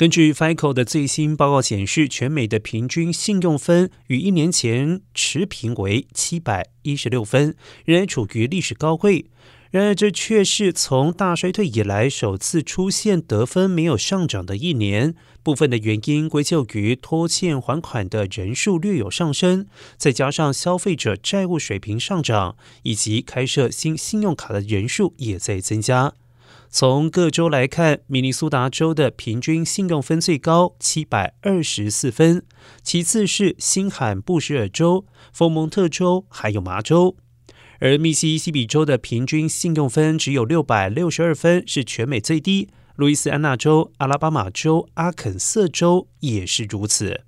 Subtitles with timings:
[0.00, 9.26] 根据 FICO 的最新报告显示，全美的平均信用分与一年前持平为七百一十六分，仍然处于历史高位。
[9.70, 15.14] 然而，这却是从大衰退以来首次出现得分没有上涨的一年。
[15.42, 19.66] 部分的原因归咎于拖欠还款的人数略有上升，
[19.98, 26.14] 再加上消费者债务水平上涨，以及开设新信用卡的人数也在增加。
[26.68, 32.44] 从各州来看，明尼苏达州的平均信用分最高七百二十四分，
[32.82, 37.16] 其次是新罕布什尔州、佛蒙特州还有麻州。
[37.80, 42.68] 而密西西比州的平均信用分只有六百六十二分，是全美最低。
[42.94, 47.22] 路易斯安那州、阿拉巴马州、阿肯色州也是如此。